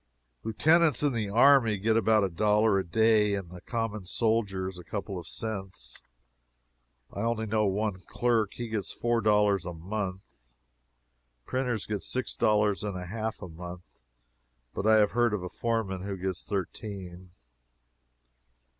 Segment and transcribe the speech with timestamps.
[0.43, 5.19] Lieutenants in the army get about a dollar a day, and common soldiers a couple
[5.19, 6.01] of cents.
[7.13, 10.23] I only know one clerk he gets four dollars a month.
[11.45, 14.01] Printers get six dollars and a half a month,
[14.73, 17.29] but I have heard of a foreman who gets thirteen.